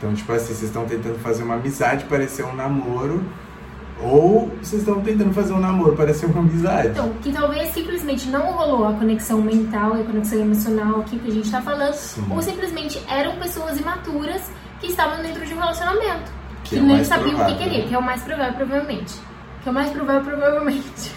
[0.02, 3.24] Então, tipo assim, vocês estão tentando fazer uma amizade parecer um namoro.
[4.02, 6.88] Ou vocês estão tentando fazer um namoro parecer uma amizade.
[6.88, 11.28] Então, que talvez simplesmente não rolou a conexão mental e a conexão emocional aqui que
[11.28, 12.26] a gente tá falando, Sim.
[12.28, 16.32] ou simplesmente eram pessoas imaturas que estavam dentro de um relacionamento.
[16.64, 19.14] Que Que, é nem sabiam o que provável, queria, que é o mais provável, provavelmente.
[19.62, 21.14] Que é o mais provável, provavelmente.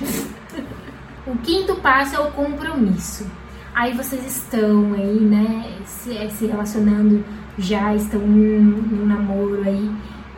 [1.26, 3.26] o quinto passo é o compromisso.
[3.74, 7.26] Aí vocês estão aí, né, se, eh, se relacionando,
[7.58, 9.92] já estão num, num namoro aí.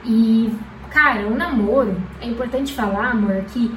[0.05, 0.53] E,
[0.89, 3.71] cara, o namoro, é importante falar, amor, que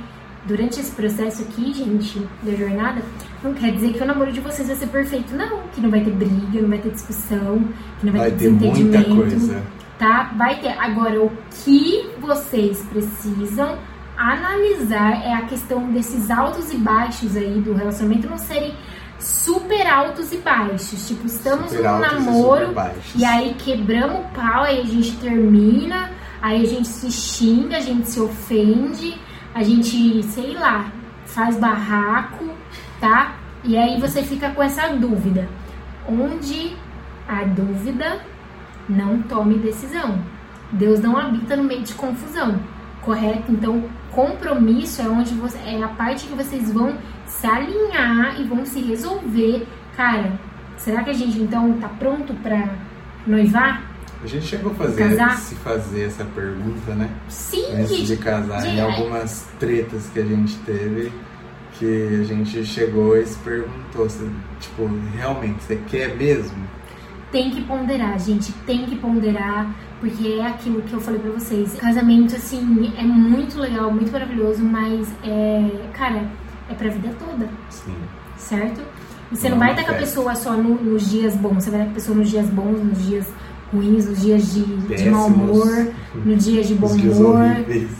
[0.46, 3.02] durante esse processo aqui, gente, da jornada,
[3.42, 5.60] não quer dizer que o namoro de vocês vai ser perfeito, não.
[5.74, 7.64] Que não vai ter briga, não vai ter discussão,
[7.98, 9.62] que não vai, Vai ter ter muita coisa.
[9.98, 10.32] tá?
[10.36, 10.78] Vai ter.
[10.78, 11.30] Agora, o
[11.64, 13.78] que vocês precisam
[14.16, 18.74] analisar é a questão desses altos e baixos aí do relacionamento não serem
[19.20, 21.06] super altos e baixos.
[21.06, 23.14] Tipo, estamos Super num e namoro baixos.
[23.14, 27.80] e aí quebramos o pau, aí a gente termina, aí a gente se xinga, a
[27.80, 29.20] gente se ofende,
[29.54, 30.90] a gente, sei lá,
[31.26, 32.48] faz barraco,
[33.00, 33.36] tá?
[33.62, 35.48] E aí você fica com essa dúvida.
[36.08, 36.74] Onde
[37.28, 38.20] a dúvida
[38.88, 40.18] não tome decisão.
[40.72, 42.58] Deus não habita no meio de confusão,
[43.02, 43.52] correto?
[43.52, 46.96] Então, compromisso é onde você é a parte que vocês vão
[47.30, 49.66] se alinhar e vão se resolver.
[49.96, 50.38] Cara,
[50.76, 52.68] será que a gente então tá pronto pra
[53.26, 53.82] noivar?
[54.22, 55.38] A gente chegou a fazer, Casar?
[55.38, 57.08] se fazer essa pergunta, né?
[57.28, 61.10] Sim, Antes de casar, em Gente, algumas tretas que a gente teve,
[61.78, 66.58] que a gente chegou e se perguntou, se, tipo, realmente, você quer mesmo?
[67.32, 71.74] Tem que ponderar, gente, tem que ponderar, porque é aquilo que eu falei pra vocês.
[71.76, 76.28] Casamento, assim, é muito legal, muito maravilhoso, mas é, cara,
[76.70, 77.48] é pra vida toda.
[77.68, 77.94] Sim.
[78.36, 78.80] certo?
[79.32, 81.62] E você Não não vai é estar com a pessoa só no- nos dias bons,
[81.64, 83.26] você vai estar com a pessoa nos dias bons, nos dias
[83.72, 85.92] ruins, nos dias de, de mau humor,
[86.24, 87.38] no dia de bom humor,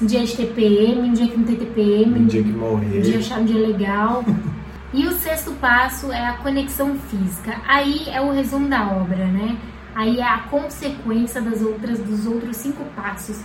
[0.00, 3.00] no dia de TPM, no dia que não tem TPM, Um dia que no morrer.
[3.02, 4.24] dia achar um dia legal.
[4.92, 7.54] E o sexto passo é a conexão física.
[7.68, 9.56] Aí é o resumo da obra, né?
[9.94, 13.38] Aí é a consequência das outras dos outros cinco passos.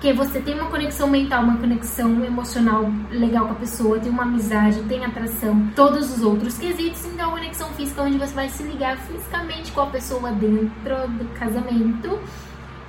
[0.00, 4.22] Porque você tem uma conexão mental, uma conexão emocional legal com a pessoa, tem uma
[4.22, 8.48] amizade, tem atração, todos os outros quesitos, então a conexão física é onde você vai
[8.48, 12.18] se ligar fisicamente com a pessoa dentro do casamento.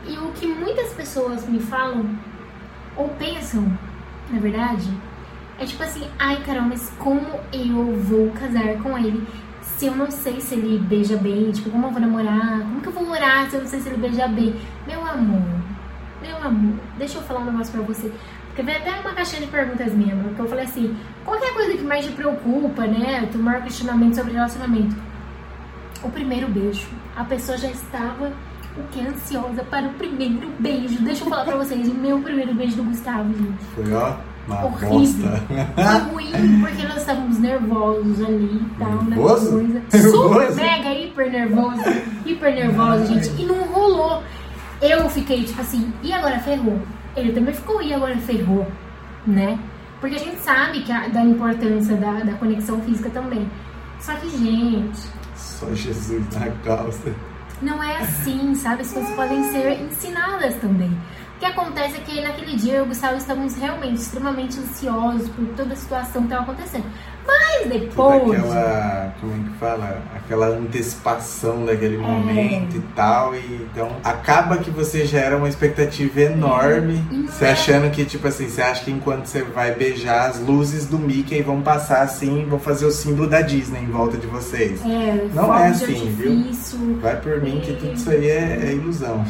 [0.08, 2.18] E o que muitas pessoas me falam
[2.96, 3.78] ou pensam,
[4.30, 4.90] na verdade,
[5.60, 9.28] é tipo assim, ai Carol, mas como eu vou casar com ele
[9.62, 11.52] se eu não sei se ele beija bem?
[11.52, 12.60] Tipo, como eu vou namorar?
[12.60, 14.56] Como que eu vou orar se eu não sei se ele beija bem?
[14.88, 15.61] Meu amor,
[16.22, 18.12] meu amor, deixa eu falar um negócio pra você.
[18.48, 21.48] Porque veio até uma caixinha de perguntas minha, amor, que eu falei assim, qual é
[21.50, 23.30] a coisa que mais te preocupa, né?
[23.34, 24.96] O maior questionamento sobre relacionamento?
[26.04, 26.88] O primeiro beijo.
[27.16, 28.32] A pessoa já estava
[28.78, 31.02] o que ansiosa para o primeiro beijo.
[31.02, 33.64] Deixa eu falar pra vocês, o meu primeiro beijo do Gustavo, gente.
[33.76, 34.16] Foi, ó,
[34.48, 35.32] uma Horrível.
[35.76, 39.16] Foi ruim porque nós estávamos nervosos ali e tal, né?
[39.16, 39.52] Nervoso?
[39.52, 39.82] Coisa.
[39.94, 40.34] Nervoso?
[40.34, 41.82] Super, mega, hiper nervoso.
[42.26, 43.42] Hiper nervoso, gente.
[43.42, 44.24] E não rolou.
[44.82, 46.82] Eu fiquei tipo assim, e agora ferrou?
[47.16, 48.66] Ele também ficou, e agora ferrou?
[49.28, 49.60] Né?
[50.00, 53.48] Porque a gente sabe que a, da importância da, da conexão física também.
[54.00, 54.98] Só que, gente,
[55.36, 57.14] Só Jesus na calça.
[57.62, 58.82] não é assim, sabe?
[58.82, 60.90] As coisas podem ser ensinadas também.
[61.36, 65.30] O que acontece é que naquele dia eu e o Gustavo estávamos realmente extremamente ansiosos
[65.30, 66.86] por toda a situação que estava acontecendo.
[67.40, 67.62] Mas
[67.96, 68.40] Toda depois.
[68.40, 70.02] aquela, como é que fala?
[70.16, 72.00] Aquela antecipação daquele É.
[72.00, 73.34] momento e tal.
[73.36, 77.04] E então acaba que você gera uma expectativa enorme.
[77.12, 80.30] E não Você é- achando que, tipo assim, você acha que enquanto você vai beijar,
[80.30, 84.18] as luzes do Mickey vão passar assim, vão fazer o símbolo da Disney em volta
[84.18, 84.82] de vocês.
[84.86, 86.98] É, Não é assim, viu?
[87.02, 89.24] Vai por mim que tudo isso aí é, é ilusão.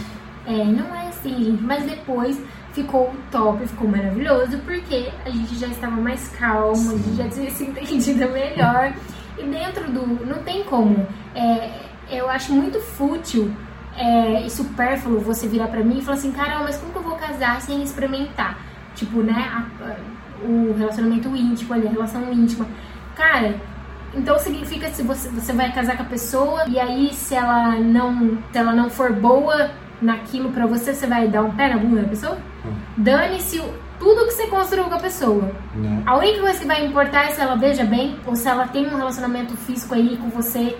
[0.47, 1.61] É, não é assim, gente.
[1.63, 2.37] Mas depois
[2.73, 7.49] ficou top, ficou maravilhoso, porque a gente já estava mais calmo, a gente já tinha
[7.51, 8.93] se entendido melhor.
[9.37, 10.25] E dentro do.
[10.25, 11.05] Não tem como.
[11.33, 11.79] É,
[12.09, 13.51] eu acho muito fútil
[13.97, 17.03] é, e supérfluo você virar pra mim e falar assim: Carol, mas como que eu
[17.03, 18.57] vou casar sem experimentar?
[18.95, 19.49] Tipo, né?
[19.53, 22.65] a- a- o relacionamento íntimo ali, a relação íntima.
[23.15, 23.55] Cara,
[24.13, 28.37] então significa se você, você vai casar com a pessoa e aí se ela não,
[28.51, 29.69] se ela não for boa
[30.01, 32.37] naquilo pra você, você vai dar um pé na bunda da pessoa?
[32.65, 32.73] Hum.
[32.97, 33.61] Dane-se
[33.99, 35.51] tudo que você construiu com a pessoa.
[35.75, 36.03] Né?
[36.05, 38.87] A única coisa que vai importar é se ela beija bem ou se ela tem
[38.87, 40.75] um relacionamento físico aí com você.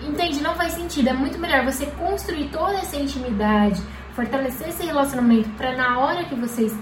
[0.00, 0.40] Entende?
[0.40, 1.08] Não faz sentido.
[1.08, 3.82] É muito melhor você construir toda essa intimidade,
[4.14, 6.74] fortalecer esse relacionamento pra na hora que vocês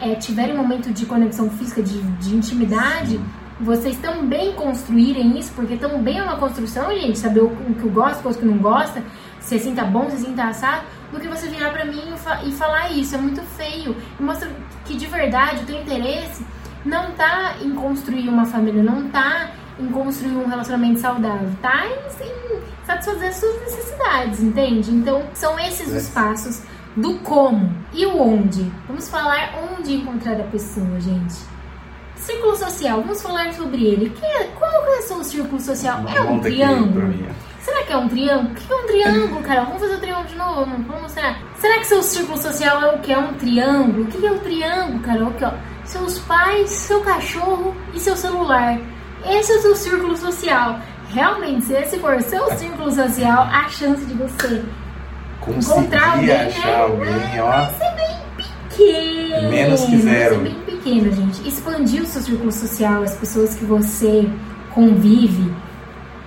[0.00, 3.20] é, tiverem um momento de conexão física, de, de intimidade,
[3.58, 7.90] vocês também construírem isso, porque também é uma construção, gente, saber o, o que eu
[7.90, 9.02] gosto, o que não gosta,
[9.46, 10.82] se assim tá bom, se assim tá assado,
[11.12, 13.96] do que você virar pra mim e, fa falar isso, é muito feio.
[14.18, 14.50] E mostra
[14.84, 16.44] que de verdade o teu interesse
[16.84, 22.26] não tá em construir uma família, não tá em construir um relacionamento saudável, tá em,
[22.26, 24.90] em satisfazer as suas necessidades, entende?
[24.90, 26.62] Então, são esses os passos
[26.96, 28.72] do como e o onde.
[28.88, 31.36] Vamos falar onde encontrar a pessoa, gente.
[32.16, 34.10] Círculo social, vamos falar sobre ele.
[34.10, 36.02] Que, é, qual é o seu círculo social?
[36.08, 37.14] é um triângulo?
[37.66, 38.52] Será que é um triângulo?
[38.52, 39.64] O que é um triângulo, Carol?
[39.64, 40.64] Vamos fazer o triângulo de novo?
[40.86, 41.36] Vamos mostrar.
[41.56, 43.12] Será que seu círculo social é o que?
[43.12, 44.04] É um triângulo?
[44.04, 45.28] O que é o um triângulo, Carol?
[45.30, 45.52] Aqui, ó.
[45.84, 48.78] Seus pais, seu cachorro e seu celular.
[49.28, 50.78] Esse é o seu círculo social.
[51.08, 54.64] Realmente, se esse for seu círculo social, a chance de você
[55.40, 56.76] Conseguir encontrar alguém, achar né?
[56.76, 57.50] alguém, ó.
[57.50, 59.50] Vai ser bem pequeno.
[59.50, 60.36] Menos que zero.
[60.36, 61.48] Vai ser bem pequeno, gente.
[61.48, 64.30] Expandir o seu círculo social, as pessoas que você
[64.72, 65.52] convive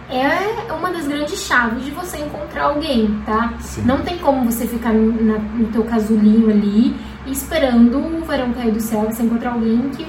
[0.09, 3.53] é uma das grandes chaves de você encontrar alguém, tá?
[3.59, 3.83] Sim.
[3.83, 6.95] Não tem como você ficar na, no teu casulinho ali
[7.27, 10.05] esperando o verão cair do céu, você encontrar alguém que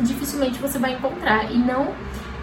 [0.00, 1.50] dificilmente você vai encontrar.
[1.50, 1.92] E não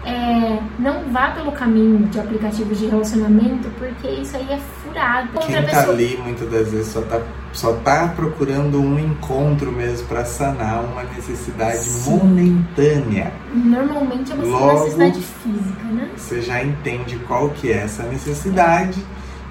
[0.04, 5.38] é, não vá pelo caminho de aplicativos de relacionamento, porque isso aí é furado.
[5.40, 5.94] Quem tá pessoa...
[5.94, 11.02] ali muitas das vezes só tá, só tá procurando um encontro mesmo para sanar uma
[11.04, 12.10] necessidade Sim.
[12.10, 13.32] momentânea.
[13.54, 16.10] Normalmente é uma Logo, necessidade física, né?
[16.16, 19.02] Você já entende qual que é essa necessidade,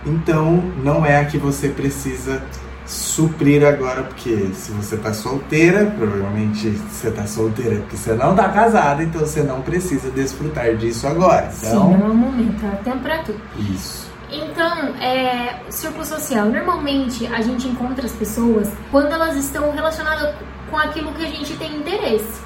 [0.05, 2.43] então não é a que você precisa
[2.85, 8.49] suprir agora, porque se você tá solteira, provavelmente você tá solteira porque você não tá
[8.49, 11.49] casada, então você não precisa desfrutar disso agora.
[11.57, 11.91] Então...
[11.91, 13.39] Sim, não é o momento, é tempo pra tudo.
[13.57, 14.11] Isso.
[14.31, 16.47] Então, é, círculo social.
[16.47, 20.33] Normalmente a gente encontra as pessoas quando elas estão relacionadas
[20.69, 22.41] com aquilo que a gente tem interesse.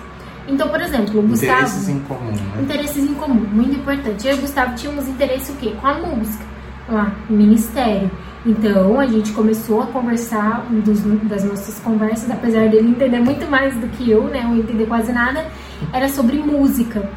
[0.47, 1.53] Então, por exemplo, o Gustavo.
[1.53, 2.61] Interesses em comum, né?
[2.61, 4.27] Interesses em comum, muito importante.
[4.27, 5.73] Eu e o Gustavo tínhamos interesse o quê?
[5.79, 6.45] Com a música.
[6.89, 8.09] Lá, ministério.
[8.45, 13.45] Então a gente começou a conversar, um dos, das nossas conversas, apesar dele entender muito
[13.49, 14.43] mais do que eu, né?
[14.43, 15.45] Eu entender quase nada,
[15.91, 17.09] era sobre música.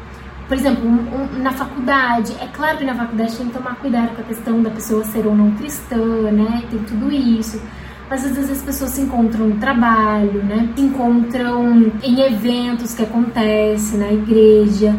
[0.47, 4.13] Por exemplo, um, um, na faculdade, é claro que na faculdade tem que tomar cuidado
[4.13, 5.95] com a questão da pessoa ser ou não cristã,
[6.31, 6.63] né?
[6.69, 7.61] Tem tudo isso.
[8.09, 10.69] Mas às vezes as pessoas se encontram no trabalho, né?
[10.75, 14.93] Se encontram em eventos que acontecem na igreja.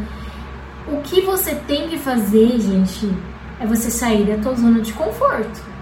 [0.90, 3.12] O que você tem que fazer, gente,
[3.62, 5.72] é você sair da tua zona de conforto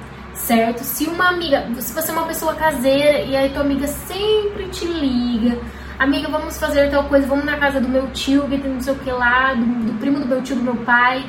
[0.51, 0.83] certo?
[0.83, 4.85] Se uma amiga, se você é uma pessoa caseira e aí tua amiga sempre te
[4.85, 5.59] liga,
[5.99, 8.93] amiga, vamos fazer tal coisa, vamos na casa do meu tio, que tem não sei
[8.93, 11.25] o que lá, do, do, primo do meu tio, do meu pai,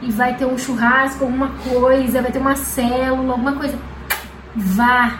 [0.00, 3.78] e vai ter um churrasco, alguma coisa, vai ter uma célula, alguma coisa.
[4.56, 5.18] Vá.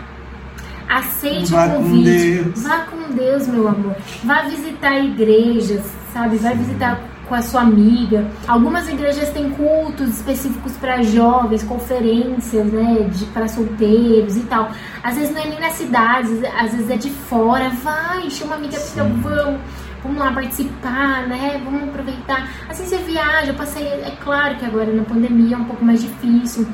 [0.89, 2.53] Aceite Vá o convite.
[2.53, 3.97] Com Vá com Deus, meu amor.
[4.25, 6.37] Vá visitar igrejas, sabe?
[6.37, 7.01] Vai visitar
[7.33, 8.31] com a sua amiga.
[8.47, 14.71] Algumas igrejas têm cultos específicos para jovens, conferências, né, de para solteiros e tal.
[15.03, 17.71] Às vezes não é nem na cidade, às vezes é de fora.
[17.71, 19.61] Vai, chama uma amiga, fica, vamos,
[20.03, 21.59] vamos lá participar, né?
[21.65, 22.51] Vamos aproveitar.
[22.69, 26.67] Assim você viaja, passei, é claro que agora na pandemia é um pouco mais difícil.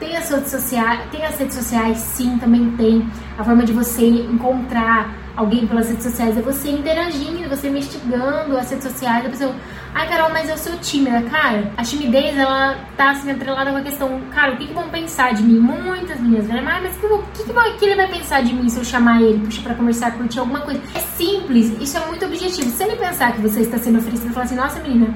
[0.00, 3.06] Tem as redes sociais, tem as redes sociais, sim, também tem.
[3.36, 8.70] A forma de você encontrar alguém pelas redes sociais é você interagindo, você investigando as
[8.70, 9.54] redes sociais, a pessoa,
[9.98, 11.22] Ai, Carol, mas eu sou tímida.
[11.22, 14.90] Cara, a timidez, ela tá assim, atrelada com a questão, cara, o que, que vão
[14.90, 15.58] pensar de mim?
[15.58, 16.60] Muitas meninas, né?
[16.60, 19.38] Mas o que, que, que, que, ele vai pensar de mim se eu chamar ele,
[19.38, 20.82] puxar pra conversar, curtir alguma coisa?
[20.94, 22.68] É simples, isso é muito objetivo.
[22.70, 25.14] Se ele pensar que você está sendo oferecida, falar assim, nossa, menina,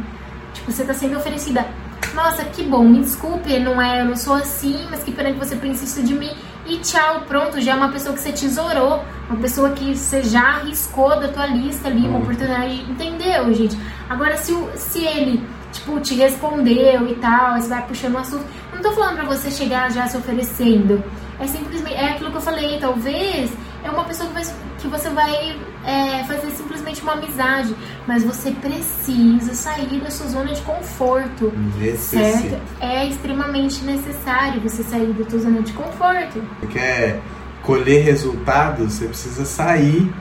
[0.54, 1.66] tipo, você tá sendo oferecida.
[2.14, 5.38] Nossa, que bom, me desculpe, não é, eu não sou assim, mas que pena que
[5.38, 6.30] você precisa de mim
[6.66, 10.56] e tchau, pronto, já é uma pessoa que você tesourou, uma pessoa que você já
[10.56, 12.22] arriscou da tua lista ali, uma uhum.
[12.22, 13.78] oportunidade, entendeu, gente?
[14.08, 18.44] Agora, se, o, se ele, tipo, te respondeu e tal, você vai puxando o assunto,
[18.72, 21.02] não tô falando pra você chegar já se oferecendo,
[21.38, 23.50] é simplesmente, é aquilo que eu falei, talvez
[23.82, 24.44] é uma pessoa que, vai,
[24.78, 27.74] que você vai é, fazer simplesmente uma amizade,
[28.06, 32.40] mas você precisa sair da sua zona de conforto, Necessita.
[32.40, 32.60] certo?
[32.80, 36.42] É extremamente necessário você sair da sua zona de conforto.
[36.60, 37.20] Você quer
[37.62, 40.12] colher resultados, você precisa sair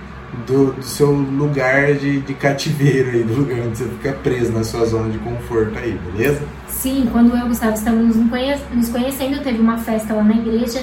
[0.45, 4.63] do, do, seu lugar de, de cativeiro aí, do lugar onde você fica preso na
[4.63, 6.41] sua zona de conforto aí, beleza?
[6.67, 10.81] Sim, quando eu e o Gustavo estávamos nos conhecendo, teve uma festa lá na igreja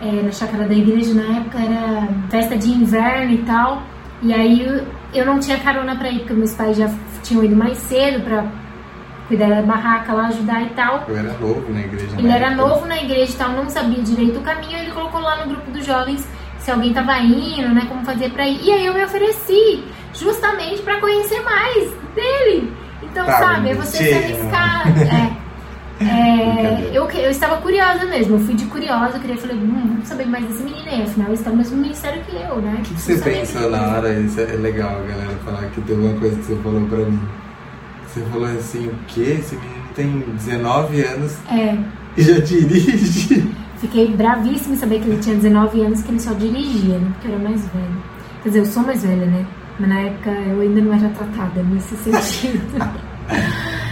[0.00, 3.82] é, na chácara da igreja, na época era festa de inverno e tal.
[4.22, 4.84] E aí eu,
[5.14, 6.90] eu não tinha carona pra ir, porque meus pais já
[7.22, 8.44] tinham ido mais cedo pra
[9.28, 11.04] cuidar da barraca lá, ajudar e tal.
[11.08, 12.16] Eu era novo na igreja.
[12.18, 12.68] Ele era época.
[12.68, 15.70] novo na igreja e tal, não sabia direito o caminho, ele colocou lá no grupo
[15.70, 16.26] dos jovens
[16.58, 17.86] se alguém tava indo, né?
[17.88, 18.60] Como fazer pra ir.
[18.62, 19.84] E aí eu me ofereci
[20.14, 22.72] justamente pra conhecer mais dele.
[23.02, 24.88] Então, Tá, sabe, é você se arriscar.
[24.88, 25.32] É.
[26.00, 30.06] É, eu, eu estava curiosa mesmo, eu fui de curiosa, eu queria falei, hum, vamos
[30.08, 32.76] saber mais desse menino aí, afinal ele está no mesmo ministério que eu, né?
[32.78, 34.12] O que, que você pensou na hora?
[34.20, 37.20] Isso é legal, galera, falar que teve uma coisa que você falou pra mim.
[38.06, 39.38] Você falou assim, o quê?
[39.40, 41.76] Esse menino tem 19 anos É,
[42.16, 43.52] e já dirige.
[43.78, 47.10] fiquei bravíssima em saber que ele tinha 19 anos, que ele só dirigia, né?
[47.14, 47.88] Porque eu era mais velha.
[48.42, 49.46] Quer dizer, eu sou mais velha, né?
[49.80, 52.62] Mas na época eu ainda não era tratada nesse sentido.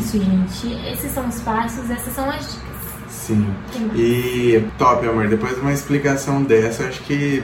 [0.00, 0.72] Isso, gente.
[0.92, 2.70] Esses são os passos, essas são as dicas.
[3.08, 3.46] Sim.
[3.94, 7.42] E top, amor, depois de uma explicação dessa, acho que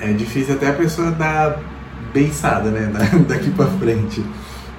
[0.00, 1.58] é difícil até a pessoa dar
[2.12, 2.86] beiçada, né?
[2.92, 4.24] da- Daqui pra frente.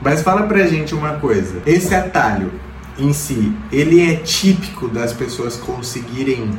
[0.02, 1.62] Mas fala pra gente uma coisa.
[1.66, 2.52] Esse atalho
[2.98, 6.50] em si, ele é típico das pessoas conseguirem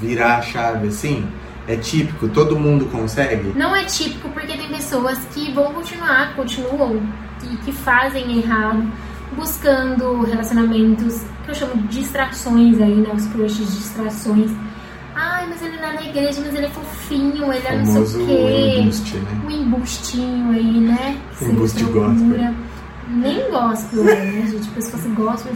[0.00, 1.26] virar a chave assim?
[1.68, 2.28] É típico?
[2.28, 3.52] Todo mundo consegue?
[3.56, 7.00] Não é típico porque tem pessoas que vão continuar, continuam
[7.50, 8.84] e que fazem errado,
[9.36, 13.10] buscando relacionamentos que eu chamo de distrações aí, né?
[13.14, 14.50] Os crushes, distrações.
[15.14, 18.22] Ai, mas ele não é na igreja, mas ele é fofinho, ele é não sei
[18.22, 18.78] o quê.
[18.80, 19.42] embuste, né?
[19.44, 21.20] Um embustinho aí, né?
[21.38, 22.54] Que Embuste gospel.
[23.08, 24.66] Nem gospel, né, gente?
[24.66, 25.52] Porque se fosse gospel.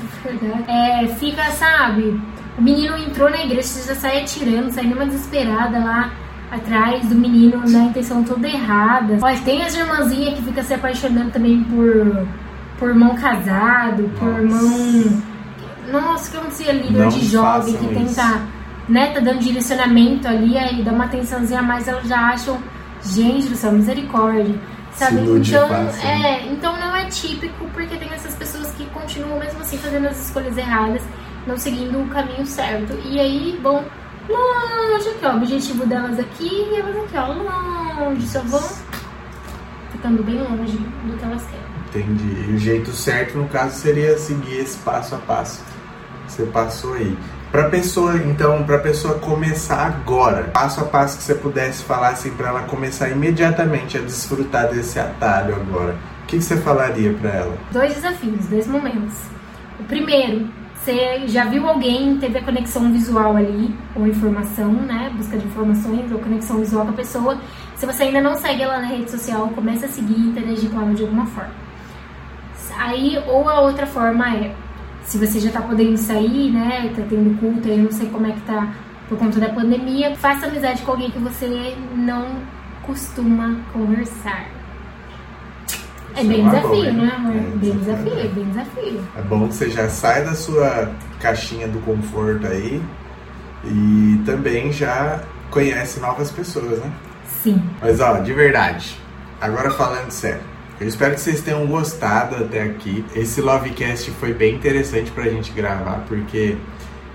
[0.68, 2.20] É, fica, sabe?
[2.58, 6.12] O menino entrou na igreja, você já sai atirando, sai numa desesperada lá
[6.50, 9.18] atrás do menino na intenção toda errada.
[9.20, 12.26] Olha, tem as irmãzinhas que ficam se apaixonando também por,
[12.78, 14.64] por irmão casado, por Nossa.
[14.66, 15.22] irmão.
[15.90, 18.42] Nossa, que acontecia líder Não de jovem que tenta,
[18.88, 22.58] né, tá dando direcionamento ali, aí dá uma atençãozinha a mais, elas já acham,
[23.04, 24.54] gente do céu, misericórdia.
[24.92, 25.20] Sabe?
[25.20, 26.22] Então, fácil, né?
[26.24, 30.18] é, então não é típico, porque tem essas pessoas que continuam mesmo assim fazendo as
[30.24, 31.02] escolhas erradas,
[31.46, 32.98] não seguindo o caminho certo.
[33.04, 33.84] E aí vão
[34.28, 35.32] longe aqui, ó.
[35.32, 38.26] O objetivo delas aqui e elas aqui, ó, longe.
[38.26, 38.62] Só vão
[39.92, 41.66] ficando bem longe do que elas querem.
[41.88, 42.50] Entendi.
[42.50, 45.62] E o jeito certo, no caso, seria seguir esse passo a passo
[46.26, 47.16] que você passou aí.
[47.50, 52.30] Pra pessoa, então, pra pessoa começar agora, passo a passo que você pudesse falar assim
[52.32, 55.96] pra ela começar imediatamente a desfrutar desse atalho agora.
[56.22, 57.56] O que, que você falaria pra ela?
[57.70, 59.14] Dois desafios, dois momentos.
[59.78, 60.48] O primeiro,
[60.86, 65.12] você já viu alguém, teve a conexão visual ali, ou informação, né?
[65.16, 67.40] Busca de informações ou conexão visual com a pessoa.
[67.74, 70.80] Se você ainda não segue ela na rede social, comece a seguir e interagir com
[70.80, 71.50] ela de alguma forma.
[72.78, 74.54] Aí, ou a outra forma é,
[75.02, 76.92] se você já tá podendo sair, né?
[76.94, 78.72] Tá tendo culto, eu não sei como é que tá
[79.08, 82.28] por conta da pandemia, faça amizade com alguém que você não
[82.84, 84.55] costuma conversar.
[86.16, 87.36] É bem é desafio, boa, né, amor?
[87.36, 88.18] É, bem desafio.
[88.18, 89.00] é bem desafio.
[89.16, 90.90] É bom que você já sai da sua
[91.20, 92.82] caixinha do conforto aí
[93.64, 96.90] e também já conhece novas pessoas, né?
[97.42, 97.62] Sim.
[97.80, 98.96] Mas ó, de verdade,
[99.40, 100.40] agora falando sério,
[100.80, 103.04] eu espero que vocês tenham gostado até aqui.
[103.14, 106.56] Esse Lovecast foi bem interessante pra gente gravar, porque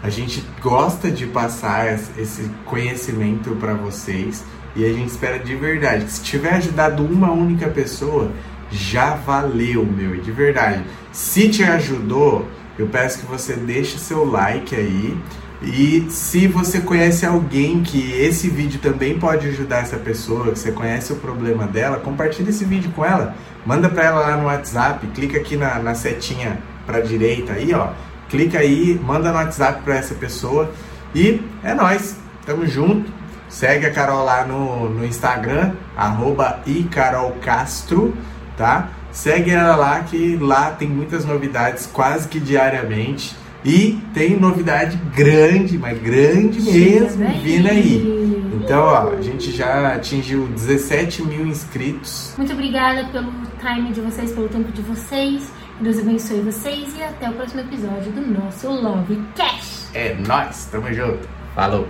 [0.04, 4.44] a gente gosta de passar es- esse conhecimento pra vocês
[4.76, 8.32] e a gente espera de verdade que se tiver ajudado uma única pessoa,
[8.72, 10.84] já valeu, meu, de verdade.
[11.12, 12.48] Se te ajudou,
[12.78, 15.18] eu peço que você deixe seu like aí.
[15.64, 20.72] E se você conhece alguém que esse vídeo também pode ajudar essa pessoa, que você
[20.72, 23.36] conhece o problema dela, compartilhe esse vídeo com ela.
[23.64, 27.90] Manda pra ela lá no WhatsApp, clica aqui na, na setinha pra direita aí, ó.
[28.28, 30.72] Clica aí, manda no WhatsApp pra essa pessoa.
[31.14, 33.12] E é nóis, tamo junto.
[33.48, 38.16] Segue a Carol lá no, no Instagram, arroba icarolcastro,
[38.62, 38.90] tá?
[39.12, 43.36] Segue ela lá que lá tem muitas novidades quase que diariamente.
[43.66, 48.46] E tem novidade grande, mas grande mesmo, vindo aí.
[48.54, 52.34] Então, ó, a gente já atingiu 17 mil inscritos.
[52.38, 55.52] Muito obrigada pelo time de vocês, pelo tempo de vocês.
[55.80, 59.90] Deus abençoe vocês e até o próximo episódio do nosso Love Cash.
[59.94, 61.28] É nóis, tamo junto.
[61.56, 61.88] Falou!